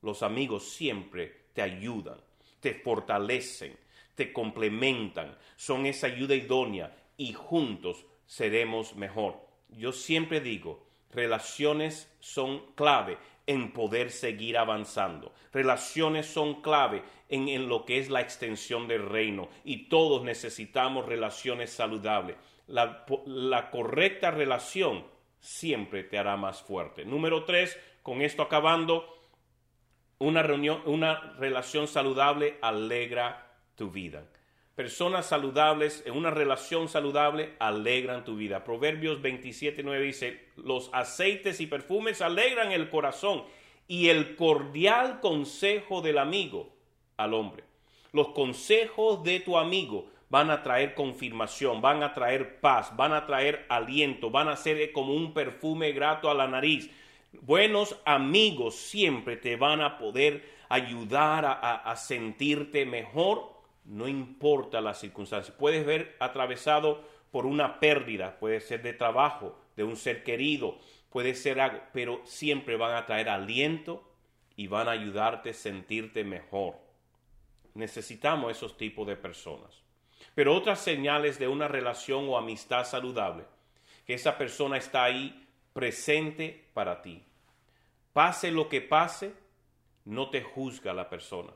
[0.00, 2.18] los amigos siempre te ayudan,
[2.60, 3.76] te fortalecen,
[4.14, 9.36] te complementan, son esa ayuda idónea y juntos seremos mejor.
[9.68, 15.34] Yo siempre digo, relaciones son clave en poder seguir avanzando.
[15.52, 21.04] Relaciones son clave en, en, lo que es la extensión del reino y todos necesitamos
[21.04, 22.36] relaciones saludables.
[22.68, 25.04] La, la correcta relación
[25.40, 27.04] siempre te hará más fuerte.
[27.04, 29.18] Número tres, con esto acabando,
[30.18, 34.28] una, reunión, una relación saludable alegra tu vida.
[34.74, 38.62] Personas saludables en una relación saludable alegran tu vida.
[38.62, 43.44] Proverbios 27, 9 dice, los aceites y perfumes alegran el corazón
[43.88, 46.76] y el cordial consejo del amigo
[47.16, 47.64] al hombre.
[48.12, 53.26] Los consejos de tu amigo van a traer confirmación, van a traer paz, van a
[53.26, 56.90] traer aliento, van a ser como un perfume grato a la nariz
[57.32, 63.52] Buenos amigos siempre te van a poder ayudar a, sentirte mejor,
[63.84, 65.54] no importa las circunstancias.
[65.56, 70.78] Puedes ver atravesado por una pérdida, puede ser de trabajo, de un ser querido,
[71.10, 74.02] puede ser algo, pero siempre van a traer aliento
[74.56, 76.76] y van a ayudarte a sentirte mejor.
[77.74, 79.82] Necesitamos esos tipos de personas.
[80.38, 83.42] Pero otras señales de una relación o amistad saludable,
[84.06, 87.24] que esa persona está ahí presente para ti.
[88.12, 89.34] Pase lo que pase,
[90.04, 91.52] no te juzga la persona,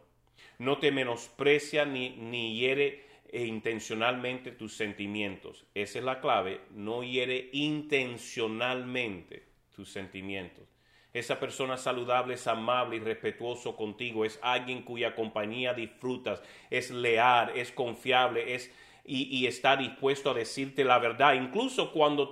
[0.58, 5.64] no te menosprecia ni, ni hiere eh, intencionalmente tus sentimientos.
[5.74, 9.44] Esa es la clave, no hiere intencionalmente
[9.76, 10.71] tus sentimientos.
[11.12, 17.52] Esa persona saludable es amable y respetuoso contigo, es alguien cuya compañía disfrutas, es leal,
[17.54, 18.72] es confiable, es
[19.04, 22.30] y, está dispuesto a decirte la verdad, incluso cuando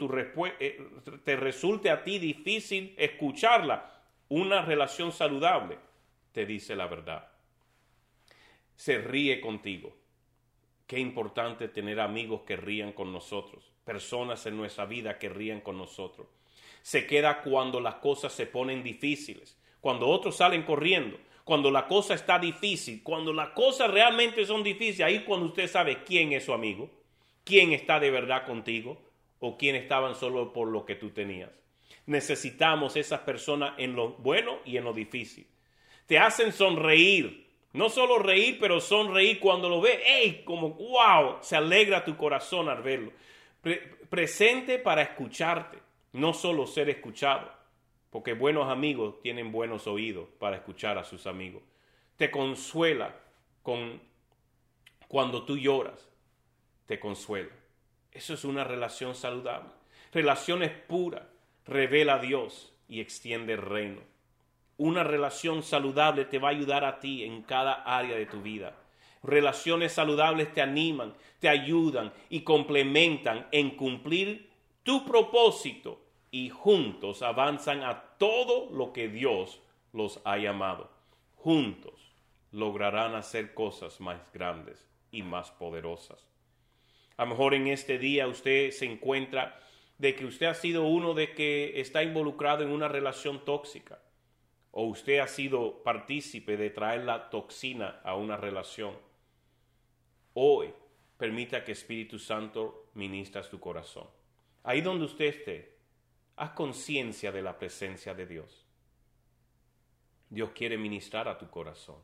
[0.60, 0.88] eh,
[1.24, 3.90] te resulte a ti difícil escucharla.
[4.28, 5.78] Una relación saludable
[6.32, 7.28] te dice la verdad.
[8.76, 9.96] Se ríe contigo.
[10.86, 15.76] Qué importante tener amigos que rían con nosotros, personas en nuestra vida que rían con
[15.76, 16.28] nosotros.
[16.82, 22.14] Se queda cuando las cosas se ponen difíciles, cuando otros salen corriendo, cuando la cosa
[22.14, 26.52] está difícil, cuando las cosas realmente son difíciles, ahí cuando usted sabe quién es su
[26.52, 26.90] amigo,
[27.44, 29.00] quién está de verdad contigo
[29.40, 31.50] o quién estaban solo por lo que tú tenías.
[32.06, 35.46] Necesitamos esas personas en lo bueno y en lo difícil.
[36.06, 40.02] Te hacen sonreír, no solo reír, pero sonreír cuando lo ve.
[40.04, 40.42] ¡Ey!
[40.44, 43.12] Como wow, se alegra tu corazón al verlo.
[44.08, 45.78] presente para escucharte,
[46.12, 47.51] no solo ser escuchado.
[48.11, 51.62] Porque buenos amigos tienen buenos oídos para escuchar a sus amigos.
[52.16, 53.14] Te consuela
[53.62, 54.01] con
[55.07, 56.09] cuando tú lloras,
[56.87, 57.51] te consuela.
[58.12, 59.70] Eso es una relación saludable.
[60.12, 61.23] Relaciones puras
[61.66, 64.01] revela a Dios y extiende el reino.
[64.77, 68.77] Una relación saludable te va a ayudar a ti en cada área de tu vida.
[69.23, 74.49] Relaciones saludables te animan, te ayudan y complementan en cumplir
[74.82, 79.60] tu propósito y juntos avanzan a todo lo que Dios
[79.92, 80.90] los ha llamado.
[81.36, 82.12] Juntos
[82.52, 86.26] lograrán hacer cosas más grandes y más poderosas.
[87.16, 89.60] A lo mejor en este día usted se encuentra
[89.98, 94.00] de que usted ha sido uno de que está involucrado en una relación tóxica
[94.70, 98.96] o usted ha sido partícipe de traer la toxina a una relación.
[100.32, 100.72] Hoy
[101.18, 104.06] permita que Espíritu Santo ministra su corazón.
[104.62, 105.81] Ahí donde usted esté,
[106.37, 108.64] Haz conciencia de la presencia de Dios.
[110.31, 111.99] Dios quiere ministrar a tu corazón.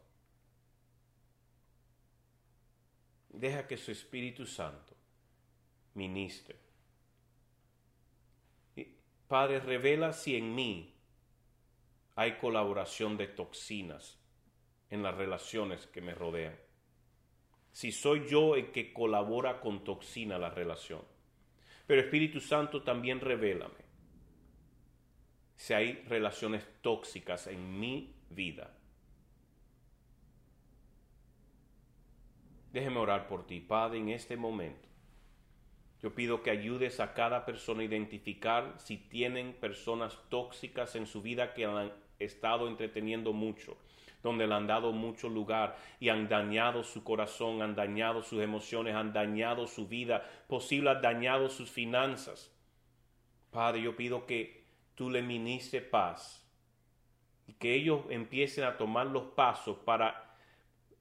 [3.31, 4.95] Deja que su Espíritu Santo
[5.95, 6.57] ministre.
[9.27, 10.95] Padre, revela si en mí
[12.15, 14.19] hay colaboración de toxinas
[14.91, 16.57] en las relaciones que me rodean.
[17.73, 21.16] Si soy yo el que colabora con toxina la relación.
[21.87, 23.87] Pero Espíritu Santo también revélame
[25.55, 28.77] si hay relaciones tóxicas en mi vida.
[32.73, 34.87] Déjeme orar por ti, Padre, en este momento.
[36.03, 41.23] Yo pido que ayudes a cada persona a identificar si tienen personas tóxicas en su
[41.23, 43.79] vida que han estado entreteniendo mucho,
[44.27, 48.95] donde le han dado mucho lugar y han dañado su corazón, han dañado sus emociones,
[48.95, 52.53] han dañado su vida, posible han dañado sus finanzas.
[53.51, 54.65] Padre, yo pido que
[54.95, 56.45] tú le ministres paz
[57.47, 60.35] y que ellos empiecen a tomar los pasos para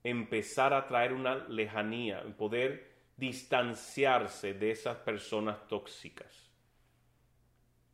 [0.04, 6.52] empezar a traer una lejanía, poder distanciarse de esas personas tóxicas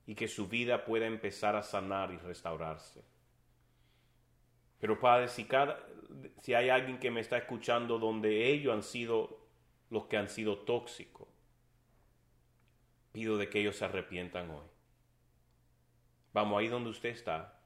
[0.05, 3.10] y que su vida pueda empezar a sanar y restaurarse.
[4.81, 5.47] Pero Padre, si,
[6.41, 9.39] si hay alguien que me está escuchando donde ellos han sido
[9.91, 11.27] los que han sido tóxicos,
[13.11, 14.65] pido de que ellos se arrepientan hoy.
[16.33, 17.61] Vamos ahí donde usted está,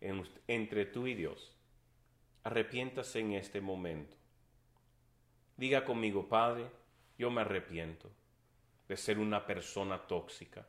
[0.00, 1.56] entre tú y Dios.
[2.44, 4.16] Arrepiéntase en este momento.
[5.56, 6.66] Diga conmigo, Padre,
[7.18, 8.10] yo me arrepiento
[8.88, 10.66] de ser una persona tóxica.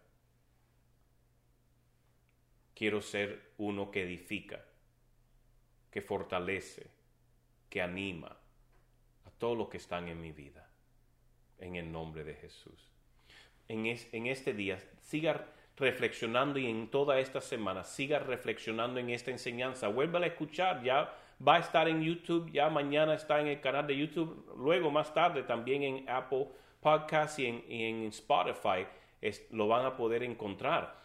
[2.76, 4.64] Quiero ser uno que edifica,
[5.92, 6.88] que fortalece,
[7.70, 8.38] que anima
[9.26, 10.68] a todos los que están en mi vida.
[11.60, 12.90] En el nombre de Jesús.
[13.68, 15.46] En, en este día, siga
[15.78, 19.88] reflexionando y en toda esta semana, siga reflexionando en esta enseñanza.
[19.88, 21.14] Vuelva a escuchar, ya
[21.46, 25.14] va a estar en YouTube, ya mañana está en el canal de YouTube, luego más
[25.14, 26.48] tarde también en Apple
[26.80, 28.88] Podcasts y en, Spotify
[29.52, 30.96] lo van a poder encontrar.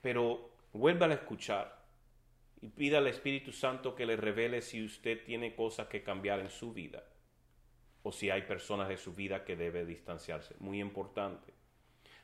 [0.00, 1.75] Pero vuelva a escuchar
[2.74, 6.72] pida al Espíritu Santo que le revele si usted tiene cosas que cambiar en su
[6.72, 7.04] vida
[8.02, 10.54] o si hay personas de su vida que debe distanciarse.
[10.60, 11.52] Muy importante.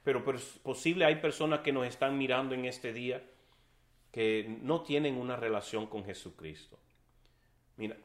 [0.04, 3.22] Pero posible hay personas que nos están mirando en este día
[4.10, 6.78] que no tienen una relación con Jesucristo.
[7.76, 7.96] Mira,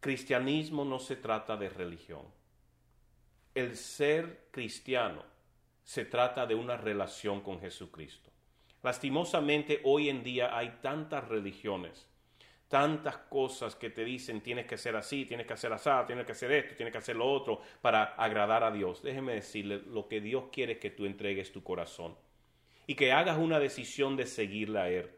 [0.00, 2.22] cristianismo no se trata de religión.
[3.54, 5.22] El ser cristiano
[5.82, 8.30] se trata de una relación con Jesucristo.
[8.86, 12.08] Lastimosamente hoy en día hay tantas religiones,
[12.68, 16.30] tantas cosas que te dicen tienes que ser así, tienes que hacer así, tienes que
[16.30, 19.02] hacer esto, tienes que hacer lo otro para agradar a Dios.
[19.02, 22.14] Déjeme decirle, lo que Dios quiere es que tú entregues tu corazón
[22.86, 25.10] y que hagas una decisión de seguirle a Él.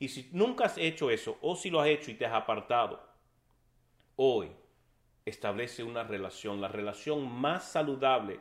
[0.00, 3.08] Y si nunca has hecho eso, o si lo has hecho y te has apartado,
[4.16, 4.50] hoy
[5.24, 6.60] establece una relación.
[6.60, 8.40] La relación más saludable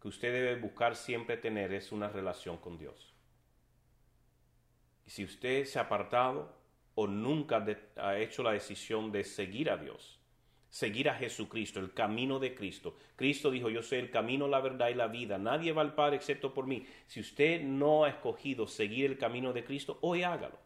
[0.00, 3.09] que usted debe buscar siempre tener es una relación con Dios.
[5.10, 6.54] Si usted se ha apartado
[6.94, 10.20] o nunca ha hecho la decisión de seguir a Dios,
[10.68, 12.96] seguir a Jesucristo, el camino de Cristo.
[13.16, 15.36] Cristo dijo, yo soy el camino, la verdad y la vida.
[15.36, 16.86] Nadie va al Padre excepto por mí.
[17.08, 20.60] Si usted no ha escogido seguir el camino de Cristo, hoy hágalo.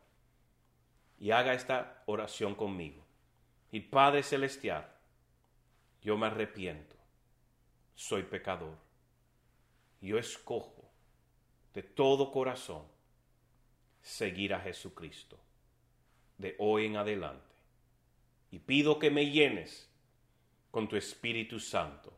[1.18, 3.02] Y haga esta oración conmigo.
[3.72, 4.86] Y Padre Celestial,
[6.02, 6.96] yo me arrepiento.
[7.94, 8.76] Soy pecador.
[10.02, 10.84] Yo escojo
[11.72, 12.93] de todo corazón
[14.04, 15.38] seguir a Jesucristo
[16.36, 17.54] de hoy en adelante.
[18.50, 19.90] Y pido que me llenes
[20.70, 22.12] con tu Espíritu Santo,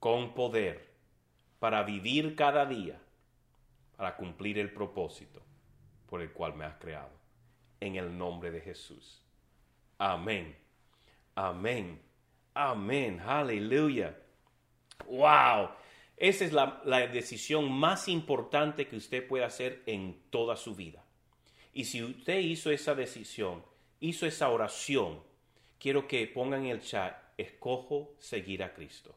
[0.00, 0.92] con poder,
[1.58, 2.98] para vivir cada día,
[3.96, 5.42] para cumplir el propósito
[6.08, 7.12] por el cual me has creado.
[7.80, 9.22] En el nombre de Jesús.
[9.98, 10.56] Amén.
[11.34, 12.00] Amén.
[12.54, 13.20] Amén.
[13.20, 14.16] Aleluya.
[15.06, 15.68] Wow.
[16.16, 16.80] Esa es la,
[17.12, 21.04] decisión más importante que usted puede hacer en toda su vida.
[21.72, 23.64] Y si usted hizo esa decisión,
[23.98, 25.20] hizo esa oración,
[25.78, 29.16] quiero que pongan en el chat, escojo seguir a Cristo.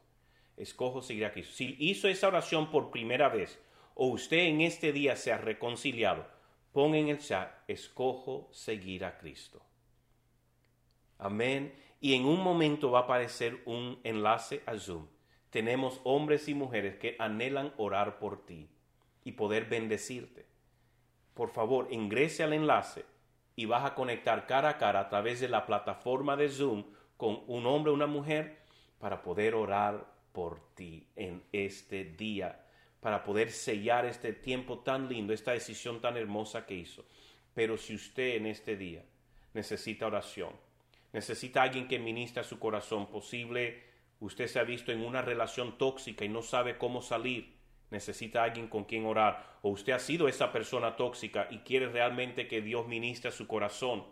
[0.56, 1.54] Escojo seguir a Cristo.
[1.54, 3.60] Si hizo esa oración por primera vez
[3.94, 6.26] o usted en este día se ha reconciliado,
[6.72, 9.62] pongan en el chat, escojo seguir a Cristo.
[11.18, 11.72] Amén.
[12.00, 15.06] Y en un momento va a aparecer un enlace a Zoom
[15.50, 18.68] tenemos hombres y mujeres que anhelan orar por ti
[19.24, 20.46] y poder bendecirte.
[21.34, 23.04] Por favor, ingrese al enlace
[23.56, 26.84] y vas a conectar cara a cara a través de la plataforma de Zoom
[27.16, 28.58] con un hombre o una mujer
[28.98, 32.64] para poder orar por ti en este día,
[33.00, 37.04] para poder sellar este tiempo tan lindo, esta decisión tan hermosa que hizo.
[37.54, 39.04] Pero si usted en este día
[39.54, 40.52] necesita oración,
[41.12, 43.87] necesita alguien que ministre a su corazón, posible
[44.20, 47.56] Usted se ha visto en una relación tóxica y no sabe cómo salir.
[47.90, 49.58] Necesita alguien con quien orar.
[49.62, 54.04] O usted ha sido esa persona tóxica y quiere realmente que Dios ministre su corazón.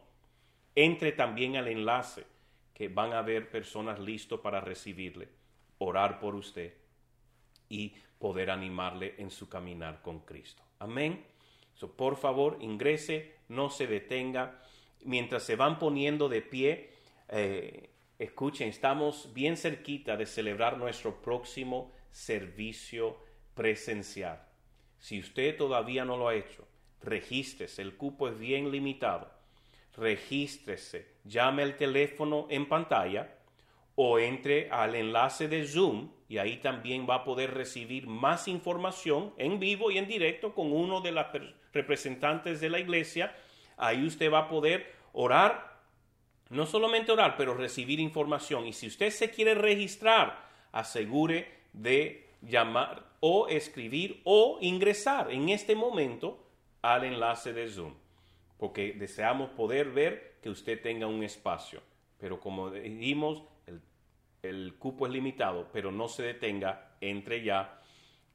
[0.75, 2.25] Entre también al enlace
[2.73, 5.29] que van a haber personas listos para recibirle,
[5.79, 6.75] orar por usted
[7.71, 10.63] y poder animarle en su caminar con Cristo.
[10.79, 11.25] Amén.
[11.97, 14.63] por favor, ingrese, no se detenga.
[15.05, 16.91] Mientras se van poniendo de pie,
[17.29, 23.19] eh, Escuchen, estamos bien cerquita de celebrar nuestro próximo servicio
[23.55, 24.43] presencial.
[24.99, 26.67] Si usted todavía no lo ha hecho,
[27.03, 29.31] regístrese, el cupo es bien limitado.
[29.95, 33.35] Regístrese, llame el teléfono en pantalla
[33.97, 39.35] o entre al enlace de Zoom y ahí también va a poder recibir más información
[39.37, 41.27] en vivo y en directo con uno de los
[41.73, 43.37] representantes de la iglesia.
[43.77, 45.76] Ahí usted va a poder orar,
[46.51, 48.67] no solamente orar, pero recibir información.
[48.67, 55.75] Y si usted se quiere registrar, asegure de llamar o escribir o ingresar en este
[55.75, 56.45] momento
[56.83, 57.95] al enlace de Zoom,
[58.59, 61.83] porque deseamos poder ver que usted tenga un espacio.
[62.19, 63.43] Pero como dijimos,
[64.43, 67.81] el cupo es limitado, pero no se detenga, entre ya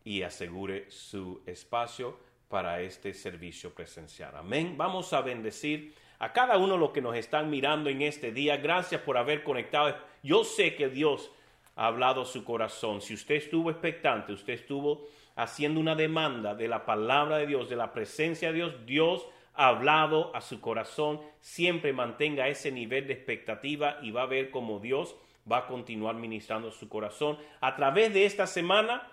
[0.03, 4.35] y asegure su espacio para este servicio presencial.
[4.35, 4.75] Amén.
[4.77, 8.57] Vamos a bendecir a cada uno de los que nos están mirando en este día.
[8.57, 9.95] Gracias por haber conectado.
[10.21, 11.31] Yo sé que Dios
[11.75, 13.01] ha hablado a su corazón.
[13.01, 17.75] Si usted estuvo expectante, usted estuvo haciendo una demanda de la palabra de Dios, de
[17.75, 21.21] la presencia de Dios, Dios ha hablado a su corazón.
[21.39, 25.15] Siempre mantenga ese nivel de expectativa y va a ver cómo Dios
[25.51, 27.39] va a continuar ministrando su corazón.
[27.61, 29.11] A través de esta semana,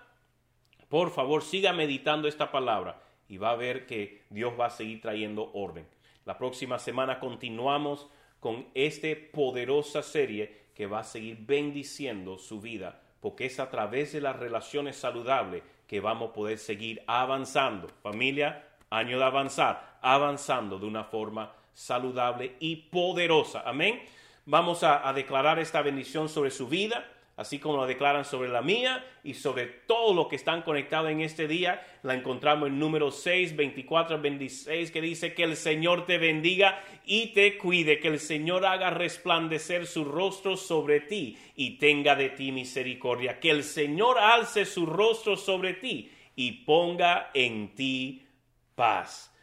[0.89, 5.01] por favor, siga meditando esta palabra y va a ver que Dios va a seguir
[5.01, 5.87] trayendo orden.
[6.29, 8.07] La próxima semana continuamos
[8.39, 14.13] con esta poderosa serie que va a seguir bendiciendo su vida, porque es a través
[14.13, 17.87] de las relaciones saludables que vamos a poder seguir avanzando.
[18.03, 23.63] Familia, año de avanzar, avanzando de una forma saludable y poderosa.
[23.65, 23.99] Amén.
[24.45, 29.01] Vamos a, declarar esta bendición sobre su vida, así como la declaran sobre la mía
[29.23, 31.81] y sobre todo lo que están conectados en este día.
[32.03, 37.27] La encontramos en número 6, 24, 26, que dice que el Señor te bendiga y
[37.27, 42.51] te cuide, que el Señor haga resplandecer su rostro sobre ti y tenga de ti
[42.51, 48.27] misericordia, que el Señor alce su rostro sobre ti y ponga en ti
[48.75, 49.33] paz.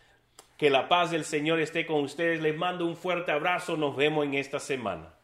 [0.59, 2.43] Que la paz del Señor esté con ustedes.
[2.43, 3.77] Les mando un fuerte abrazo.
[3.79, 5.16] Nos vemos en esta semana.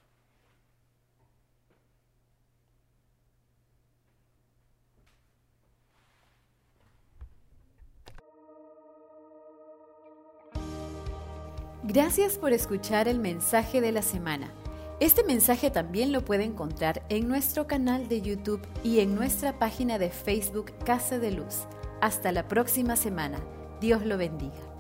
[11.85, 14.53] Gracias por escuchar el mensaje de la semana.
[15.01, 19.99] Este mensaje también lo puede encontrar en nuestro canal de YouTube y en nuestra página
[19.99, 21.67] de Facebook Casa de Luz.
[22.01, 23.41] Hasta la próxima semana.
[23.81, 24.72] Dios lo bendiga.